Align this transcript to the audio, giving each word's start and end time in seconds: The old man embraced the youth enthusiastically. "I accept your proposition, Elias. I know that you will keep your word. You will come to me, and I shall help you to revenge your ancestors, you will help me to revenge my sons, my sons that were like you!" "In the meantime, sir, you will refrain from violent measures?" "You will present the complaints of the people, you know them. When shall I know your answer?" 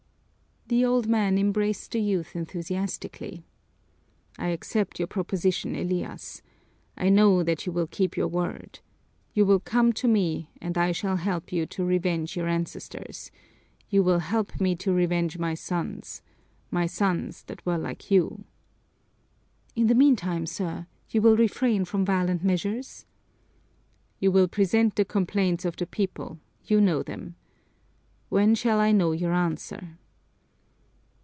The 0.67 0.85
old 0.85 1.05
man 1.05 1.37
embraced 1.37 1.91
the 1.91 1.99
youth 2.01 2.33
enthusiastically. 2.33 3.43
"I 4.39 4.47
accept 4.49 4.99
your 4.99 5.07
proposition, 5.07 5.75
Elias. 5.75 6.41
I 6.95 7.09
know 7.09 7.43
that 7.43 7.65
you 7.65 7.73
will 7.73 7.87
keep 7.87 8.15
your 8.15 8.29
word. 8.29 8.79
You 9.33 9.45
will 9.45 9.59
come 9.59 9.91
to 9.91 10.07
me, 10.07 10.49
and 10.61 10.77
I 10.77 10.93
shall 10.93 11.17
help 11.17 11.51
you 11.51 11.65
to 11.65 11.83
revenge 11.83 12.37
your 12.37 12.47
ancestors, 12.47 13.31
you 13.89 14.01
will 14.01 14.19
help 14.19 14.61
me 14.61 14.77
to 14.77 14.93
revenge 14.93 15.37
my 15.37 15.55
sons, 15.55 16.21
my 16.69 16.85
sons 16.85 17.43
that 17.47 17.65
were 17.65 17.77
like 17.77 18.09
you!" 18.09 18.45
"In 19.75 19.87
the 19.87 19.95
meantime, 19.95 20.45
sir, 20.45 20.87
you 21.09 21.21
will 21.21 21.35
refrain 21.35 21.83
from 21.83 22.05
violent 22.05 22.45
measures?" 22.45 23.05
"You 24.21 24.31
will 24.31 24.47
present 24.47 24.95
the 24.95 25.03
complaints 25.03 25.65
of 25.65 25.75
the 25.75 25.85
people, 25.87 26.39
you 26.63 26.79
know 26.79 27.03
them. 27.03 27.35
When 28.29 28.55
shall 28.55 28.79
I 28.79 28.93
know 28.93 29.11
your 29.11 29.33
answer?" 29.33 29.97